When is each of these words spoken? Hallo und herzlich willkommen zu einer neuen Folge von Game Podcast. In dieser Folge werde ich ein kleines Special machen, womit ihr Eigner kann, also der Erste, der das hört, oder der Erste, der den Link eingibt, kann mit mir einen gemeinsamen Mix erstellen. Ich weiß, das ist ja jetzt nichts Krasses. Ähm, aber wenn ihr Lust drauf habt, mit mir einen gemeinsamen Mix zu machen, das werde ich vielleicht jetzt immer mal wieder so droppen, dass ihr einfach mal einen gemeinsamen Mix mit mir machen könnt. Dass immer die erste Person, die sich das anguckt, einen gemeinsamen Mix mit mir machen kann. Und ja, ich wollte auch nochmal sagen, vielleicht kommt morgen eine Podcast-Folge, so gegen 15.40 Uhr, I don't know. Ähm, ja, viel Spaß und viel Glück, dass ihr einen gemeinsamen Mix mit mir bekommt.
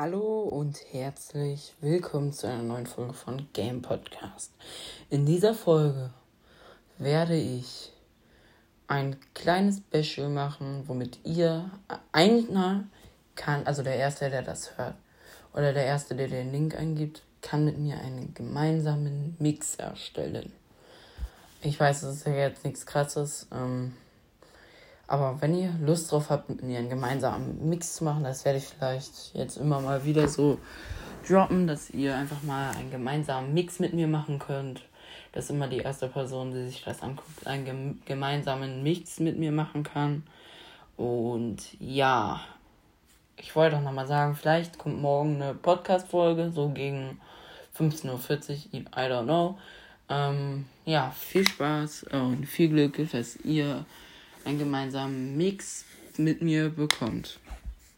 Hallo 0.00 0.42
und 0.42 0.78
herzlich 0.92 1.74
willkommen 1.80 2.32
zu 2.32 2.46
einer 2.46 2.62
neuen 2.62 2.86
Folge 2.86 3.14
von 3.14 3.48
Game 3.52 3.82
Podcast. 3.82 4.52
In 5.10 5.26
dieser 5.26 5.54
Folge 5.54 6.10
werde 6.98 7.34
ich 7.34 7.92
ein 8.86 9.16
kleines 9.34 9.78
Special 9.78 10.28
machen, 10.28 10.84
womit 10.86 11.18
ihr 11.24 11.68
Eigner 12.12 12.84
kann, 13.34 13.66
also 13.66 13.82
der 13.82 13.96
Erste, 13.96 14.30
der 14.30 14.42
das 14.42 14.78
hört, 14.78 14.94
oder 15.52 15.72
der 15.72 15.86
Erste, 15.86 16.14
der 16.14 16.28
den 16.28 16.52
Link 16.52 16.76
eingibt, 16.76 17.24
kann 17.42 17.64
mit 17.64 17.76
mir 17.76 17.98
einen 17.98 18.34
gemeinsamen 18.34 19.34
Mix 19.40 19.74
erstellen. 19.74 20.52
Ich 21.60 21.80
weiß, 21.80 22.02
das 22.02 22.18
ist 22.18 22.26
ja 22.28 22.34
jetzt 22.34 22.64
nichts 22.64 22.86
Krasses. 22.86 23.48
Ähm, 23.52 23.94
aber 25.08 25.40
wenn 25.40 25.54
ihr 25.54 25.72
Lust 25.80 26.12
drauf 26.12 26.28
habt, 26.28 26.50
mit 26.50 26.62
mir 26.62 26.78
einen 26.78 26.90
gemeinsamen 26.90 27.66
Mix 27.68 27.96
zu 27.96 28.04
machen, 28.04 28.24
das 28.24 28.44
werde 28.44 28.58
ich 28.58 28.66
vielleicht 28.66 29.34
jetzt 29.34 29.56
immer 29.56 29.80
mal 29.80 30.04
wieder 30.04 30.28
so 30.28 30.58
droppen, 31.26 31.66
dass 31.66 31.88
ihr 31.90 32.14
einfach 32.14 32.42
mal 32.42 32.72
einen 32.76 32.90
gemeinsamen 32.90 33.54
Mix 33.54 33.80
mit 33.80 33.94
mir 33.94 34.06
machen 34.06 34.38
könnt. 34.38 34.82
Dass 35.32 35.48
immer 35.48 35.66
die 35.66 35.78
erste 35.78 36.08
Person, 36.08 36.52
die 36.52 36.66
sich 36.66 36.84
das 36.84 37.02
anguckt, 37.02 37.46
einen 37.46 38.02
gemeinsamen 38.04 38.82
Mix 38.82 39.18
mit 39.18 39.38
mir 39.38 39.50
machen 39.50 39.82
kann. 39.82 40.24
Und 40.98 41.58
ja, 41.80 42.40
ich 43.36 43.56
wollte 43.56 43.76
auch 43.76 43.82
nochmal 43.82 44.06
sagen, 44.06 44.34
vielleicht 44.34 44.76
kommt 44.76 45.00
morgen 45.00 45.40
eine 45.40 45.54
Podcast-Folge, 45.54 46.50
so 46.50 46.68
gegen 46.68 47.18
15.40 47.78 48.08
Uhr, 48.10 48.80
I 48.80 49.10
don't 49.10 49.24
know. 49.24 49.56
Ähm, 50.10 50.66
ja, 50.84 51.10
viel 51.18 51.46
Spaß 51.46 52.04
und 52.12 52.44
viel 52.46 52.68
Glück, 52.68 53.10
dass 53.12 53.36
ihr 53.36 53.86
einen 54.48 54.58
gemeinsamen 54.58 55.36
Mix 55.36 55.84
mit 56.16 56.40
mir 56.40 56.70
bekommt. 56.70 57.38